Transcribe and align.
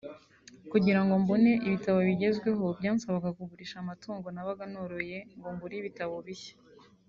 kugira 0.71 0.99
ngo 1.03 1.13
mbone 1.21 1.51
ibitabo 1.67 1.99
bigezweho 2.09 2.65
byansabaga 2.79 3.29
kugurisha 3.37 3.75
amatungo 3.79 4.27
nabaga 4.31 4.65
noroye 4.73 5.17
ngo 5.39 5.47
ngure 5.53 5.75
ibitabo 5.77 6.15
bishya 6.27 6.55